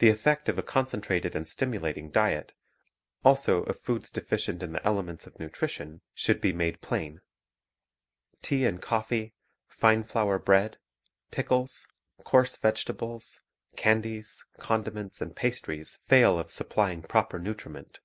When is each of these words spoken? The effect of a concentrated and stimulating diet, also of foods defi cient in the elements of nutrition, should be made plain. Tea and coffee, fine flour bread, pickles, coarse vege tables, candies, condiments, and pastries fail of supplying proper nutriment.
The 0.00 0.10
effect 0.10 0.50
of 0.50 0.58
a 0.58 0.62
concentrated 0.62 1.34
and 1.34 1.48
stimulating 1.48 2.10
diet, 2.10 2.52
also 3.24 3.62
of 3.62 3.80
foods 3.80 4.10
defi 4.10 4.36
cient 4.36 4.62
in 4.62 4.72
the 4.74 4.86
elements 4.86 5.26
of 5.26 5.38
nutrition, 5.40 6.02
should 6.12 6.42
be 6.42 6.52
made 6.52 6.82
plain. 6.82 7.22
Tea 8.42 8.66
and 8.66 8.82
coffee, 8.82 9.32
fine 9.66 10.04
flour 10.04 10.38
bread, 10.38 10.76
pickles, 11.30 11.86
coarse 12.22 12.54
vege 12.58 12.84
tables, 12.84 13.40
candies, 13.76 14.44
condiments, 14.58 15.22
and 15.22 15.34
pastries 15.34 15.96
fail 16.04 16.38
of 16.38 16.50
supplying 16.50 17.00
proper 17.00 17.38
nutriment. 17.38 18.00